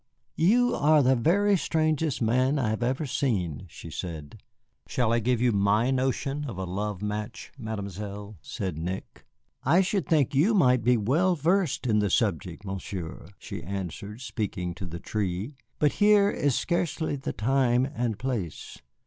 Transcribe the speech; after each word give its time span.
"You 0.37 0.73
are 0.73 1.03
the 1.03 1.15
very 1.15 1.55
strangest 1.55 2.23
man 2.23 2.57
I 2.57 2.69
have 2.69 2.81
ever 2.81 3.05
seen," 3.05 3.67
she 3.69 3.91
said. 3.91 4.41
"Shall 4.87 5.13
I 5.13 5.19
give 5.19 5.39
you 5.39 5.51
my 5.51 5.91
notion 5.91 6.45
of 6.45 6.57
a 6.57 6.63
love 6.63 7.03
match, 7.03 7.51
Mademoiselle?" 7.55 8.39
said 8.41 8.79
Nick. 8.79 9.27
"I 9.63 9.81
should 9.81 10.07
think 10.07 10.33
you 10.33 10.55
might 10.55 10.83
be 10.83 10.97
well 10.97 11.35
versed 11.35 11.85
in 11.85 11.99
the 11.99 12.09
subject, 12.09 12.65
Monsieur," 12.65 13.27
she 13.37 13.61
answered, 13.61 14.21
speaking 14.21 14.73
to 14.73 14.87
the 14.87 14.97
tree, 14.99 15.53
"but 15.77 15.91
here 15.91 16.31
is 16.31 16.55
scarcely 16.55 17.15
the 17.15 17.31
time 17.31 17.85
and 17.85 18.17
place." 18.17 18.79